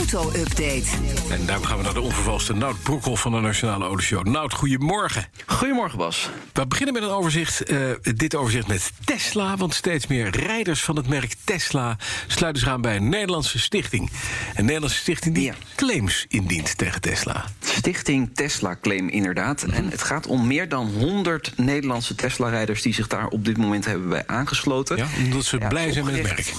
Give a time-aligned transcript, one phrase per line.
[0.00, 0.82] Auto-update.
[1.30, 4.26] En daar gaan we naar de onvervalste Nout Broekhoff van de Nationale Autoshow.
[4.26, 5.26] Nout, goedemorgen.
[5.46, 6.30] Goedemorgen, Bas.
[6.52, 7.62] We beginnen met een overzicht.
[7.62, 9.56] eh, dit overzicht met Tesla.
[9.56, 11.96] Want steeds meer rijders van het merk Tesla
[12.26, 14.10] sluiten zich aan bij een Nederlandse stichting.
[14.54, 15.54] Een Nederlandse stichting die Ja.
[15.76, 17.44] claims indient tegen Tesla.
[17.60, 19.62] Stichting Tesla Claim, inderdaad.
[19.62, 22.82] En het gaat om meer dan 100 Nederlandse Tesla-rijders...
[22.82, 24.96] die zich daar op dit moment hebben bij aangesloten.
[24.96, 26.52] Ja, omdat ze Ja, blij zijn met het merk.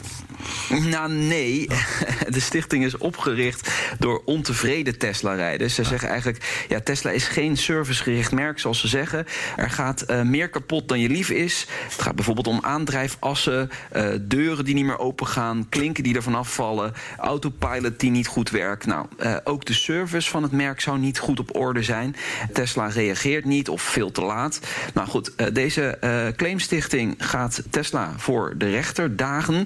[0.79, 1.67] Nou, nee.
[2.29, 5.75] De stichting is opgericht door ontevreden Tesla-rijders.
[5.75, 9.25] Ze zeggen eigenlijk, ja, Tesla is geen servicegericht merk, zoals ze zeggen.
[9.55, 11.67] Er gaat eh, meer kapot dan je lief is.
[11.89, 15.69] Het gaat bijvoorbeeld om aandrijfassen, eh, deuren die niet meer open gaan...
[15.69, 18.85] klinken die er vanaf vallen, autopilot die niet goed werkt.
[18.85, 22.15] Nou, eh, ook de service van het merk zou niet goed op orde zijn.
[22.53, 24.59] Tesla reageert niet of veel te laat.
[24.93, 29.65] Nou goed, deze claimstichting gaat Tesla voor de rechter dagen...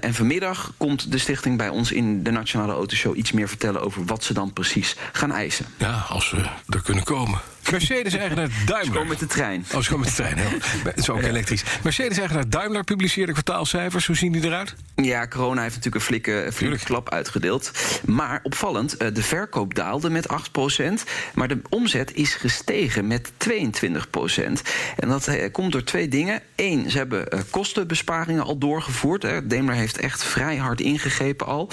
[0.00, 3.82] Eh, en vanmiddag komt de stichting bij ons in de Nationale Autoshow iets meer vertellen
[3.82, 5.66] over wat ze dan precies gaan eisen.
[5.76, 7.40] Ja, als we er kunnen komen.
[7.70, 8.92] Mercedes-eigenaar Daimler.
[8.92, 9.64] Gewoon met de trein.
[9.74, 10.38] Oh, komen met de trein.
[10.84, 11.62] Het is ook elektrisch.
[11.82, 14.06] Mercedes-eigenaar Daimler publiceerde kwartaalcijfers.
[14.06, 14.74] Hoe zien die eruit?
[14.94, 17.70] Ja, corona heeft natuurlijk een flinke, flinke klap uitgedeeld.
[18.06, 21.04] Maar opvallend, eh, de verkoop daalde met 8%.
[21.34, 24.62] Maar de omzet is gestegen met 22%.
[24.96, 26.42] En dat eh, komt door twee dingen.
[26.56, 29.22] Eén, ze hebben eh, kostenbesparingen al doorgevoerd.
[29.44, 31.70] Daimler heeft echt vrij hard ingegrepen al.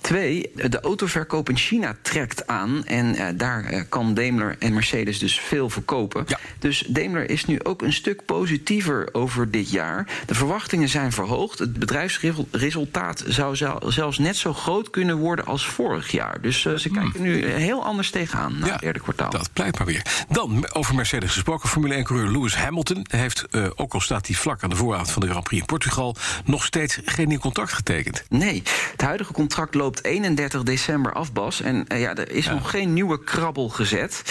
[0.00, 2.86] Twee, de autoverkoop in China trekt aan.
[2.86, 6.24] En daar kan Daimler en Mercedes dus veel verkopen.
[6.26, 6.38] Ja.
[6.58, 10.06] Dus Daimler is nu ook een stuk positiever over dit jaar.
[10.26, 11.58] De verwachtingen zijn verhoogd.
[11.58, 16.40] Het bedrijfsresultaat zou zel- zelfs net zo groot kunnen worden als vorig jaar.
[16.40, 19.30] Dus eh, ze kijken nu heel anders tegenaan naar het derde kwartaal.
[19.30, 20.24] Dat blijkt maar weer.
[20.28, 21.68] Dan over Mercedes gesproken.
[21.68, 25.22] Formule 1-coureur Lewis Hamilton heeft, eh, ook al staat hij vlak aan de vooravond van
[25.22, 28.24] de Grand Prix in Portugal, nog steeds geen nieuw contract getekend.
[28.28, 28.62] Nee,
[28.92, 31.60] het huidige contract loopt 31 december af, Bas.
[31.60, 34.22] En eh, ja, er is nog geen nieuwe krabbel gezet.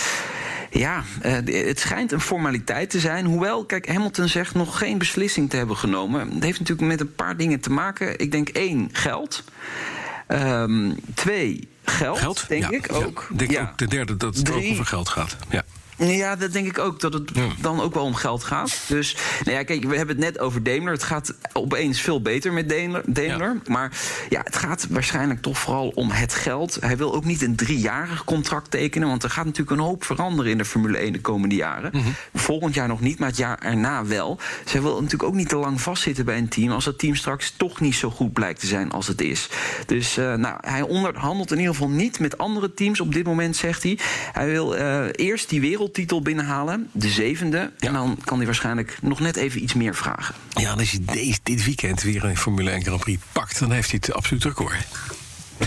[0.72, 1.34] Ja, eh,
[1.68, 3.26] het schijnt een formaliteit te zijn.
[3.26, 6.34] Hoewel, kijk, Hamilton zegt nog geen beslissing te hebben genomen.
[6.34, 8.20] Het heeft natuurlijk met een paar dingen te maken.
[8.20, 9.44] Ik denk één, geld.
[10.28, 12.46] Ehm, twee, geld, Geld?
[12.48, 12.96] denk Ja, ik ja.
[12.98, 13.28] ook.
[13.30, 13.62] Ik denk Ja.
[13.62, 15.36] ook de derde dat het ook over geld gaat.
[15.50, 15.64] Ja.
[16.00, 17.48] Ja, dat denk ik ook, dat het Ja.
[17.62, 18.80] dan ook wel om geld gaat.
[18.88, 20.94] Dus, nou ja, kijk, we hebben het net over Daimler.
[20.94, 23.04] Het gaat opeens veel beter met Daimler.
[23.06, 23.58] Daimler.
[23.68, 23.92] Maar
[24.30, 26.78] ja, het gaat waarschijnlijk toch vooral om het geld.
[26.80, 29.08] Hij wil ook niet een driejarig contract tekenen...
[29.08, 31.92] want er gaat natuurlijk een hoop veranderen in de Formule 1 de komende jaren.
[31.94, 32.08] Mhm.
[32.34, 34.40] Volgend jaar nog niet, maar het jaar erna wel.
[34.66, 36.72] Zij wil natuurlijk ook niet te lang vastzitten bij een team...
[36.72, 39.50] als dat team straks toch niet zo goed blijkt te zijn als het is.
[39.86, 43.56] Dus eh, nou, hij onderhandelt in ieder geval niet met andere teams op dit moment,
[43.56, 43.98] zegt hij.
[44.32, 47.72] Hij wil eh, eerst die wereldtitel binnenhalen, de zevende...
[47.78, 47.88] Ja.
[47.88, 50.36] en dan kan hij waarschijnlijk nog net even iets meer vragen.
[50.54, 53.72] ja, en als hij deze, dit weekend weer een Formule 1 Grand Prix pakt, dan
[53.72, 54.88] heeft hij het absoluut record.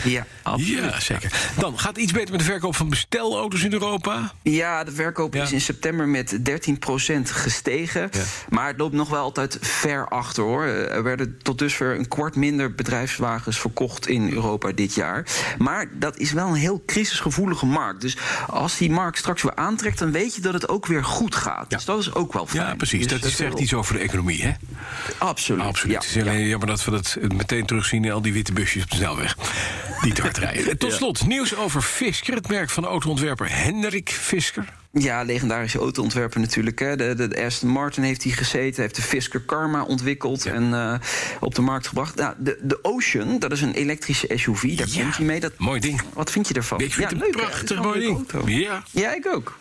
[0.04, 0.78] Ja, absoluut.
[0.78, 1.32] Ja, zeker.
[1.58, 4.32] Dan gaat het iets beter met de verkoop van bestelauto's in Europa.
[4.42, 5.42] Ja, de verkoop Ja.
[5.42, 8.08] is in september met 13% gestegen.
[8.12, 8.20] Ja.
[8.48, 10.64] Maar het loopt nog wel altijd ver achter hoor.
[10.64, 15.26] Er werden tot dusver een kwart minder bedrijfswagens verkocht in Europa dit jaar.
[15.58, 18.00] Maar dat is wel een heel crisisgevoelige markt.
[18.00, 18.16] Dus
[18.48, 21.66] als die markt straks weer aantrekt, dan weet je dat het ook weer goed gaat.
[21.68, 21.76] Ja.
[21.76, 22.66] Dus dat is ook wel fijn.
[22.66, 23.06] Ja, precies.
[23.06, 24.52] Dus dat is zegt iets over de economie, hè?
[25.18, 25.62] Absoluut.
[25.64, 25.92] Absoluut.
[25.94, 26.00] Ja.
[26.08, 28.90] Het is alleen jammer dat we dat meteen terugzien in al die witte busjes op
[28.90, 29.36] de snelweg.
[30.02, 30.78] Die te hard rijden.
[30.78, 34.64] Tot slot, nieuws over Fisker, het merk van autoontwerper Hendrik Fisker.
[34.94, 36.78] Ja, legendarische autoontwerper natuurlijk.
[36.78, 36.96] Hè.
[36.96, 40.94] De, de, de Aston Martin heeft hij gezeten, heeft de Fisker Karma ontwikkeld en eh,
[41.40, 42.14] op de markt gebracht.
[42.14, 45.40] Nou, de, de Ocean, dat is een elektrische SUV, daar Ja, komt hij mee.
[45.40, 46.00] Dat, mooi ding.
[46.12, 46.80] Wat vind je ervan?
[46.80, 47.46] Ik vind het leuk, een hè?
[47.46, 48.14] Het is prachtig mooi ding.
[48.32, 48.48] auto.
[48.48, 49.58] Ja, Ja, ik ook.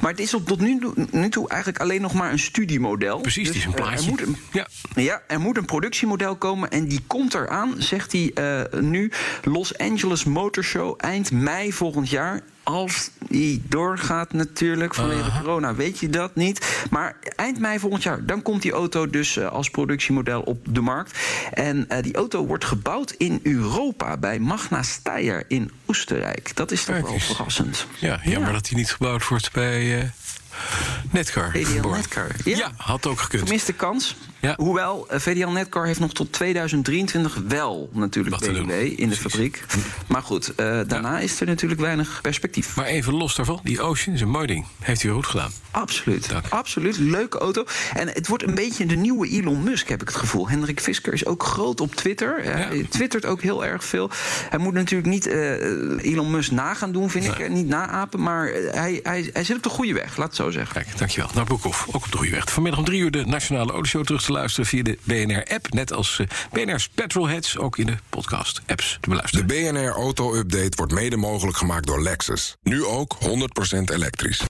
[0.00, 3.20] Maar het is op tot nu, toe- nu toe eigenlijk alleen nog maar een studiemodel.
[3.20, 3.46] precies.
[3.48, 4.04] Het is een eh, plaatje.
[4.04, 4.66] Er moet een, Ja.
[4.94, 9.10] ja, er moet een productiemodel komen en die komt eraan, zegt hij eh, nu.
[9.44, 12.40] Los Angeles Motor Show eind mei volgend jaar.
[12.70, 16.86] Als die doorgaat natuurlijk vanwege corona, weet je dat niet.
[16.90, 20.80] Maar eind mei volgend jaar, dan komt die auto dus eh, als productiemodel op de
[20.80, 21.18] markt.
[21.52, 26.56] En eh, die auto wordt gebouwd in Europa bij Magna Steyr in Oostenrijk.
[26.56, 27.86] Dat is toch wel verrassend.
[27.98, 30.12] ja jammer dat hij niet gebouwd wordt bij...
[31.06, 31.50] eh, Netcar.
[31.52, 31.88] VDL.
[31.88, 32.26] Netcar.
[32.44, 32.70] Ja.
[32.76, 33.42] had ook gekund.
[33.42, 34.16] Gemiste kans.
[34.40, 34.54] Ja.
[34.56, 38.96] Hoewel, eh, VDL Netcar heeft nog tot 2023 wel natuurlijk Wat te BMW doen.
[38.96, 39.64] in de fabriek.
[40.06, 42.76] Maar goed, eh, daarna is er natuurlijk weinig perspectief.
[42.76, 44.66] Maar even los daarvan, die Ocean is een mooi ding.
[44.80, 45.50] Heeft u goed gedaan.
[45.70, 46.28] Absoluut.
[46.28, 46.44] Dank.
[46.48, 46.98] Absoluut.
[46.98, 47.64] Leuke auto.
[47.94, 50.48] En het wordt een beetje de nieuwe Elon Musk, heb ik het gevoel.
[50.48, 52.42] Hendrik Fisker is ook groot op Twitter.
[52.44, 54.10] Hij twittert ook heel erg veel.
[54.50, 57.38] Hij moet natuurlijk niet eh, Elon Musk na gaan doen, vind ik.
[57.38, 57.46] Nee.
[57.46, 58.22] eh, Niet naapen.
[58.22, 60.74] Maar eh, hij, hij, hij zit op de goede weg, laat het zo zeggen.
[60.82, 61.30] Kijk, dankjewel.
[61.34, 62.50] Nou, Boekhoff, ook op de goede weg.
[62.52, 65.72] Vanmiddag om drie uur de Nationale Autoshow terug te luisteren via de BNR-app.
[65.72, 69.46] Net als eh, BNR's Petrolheads, ook in de podcast-apps te De beluisteren.
[69.46, 72.56] BNR Auto Update wordt mede mogelijk gemaakt door Lexus.
[72.62, 74.49] Nu ook 100% elektrisch.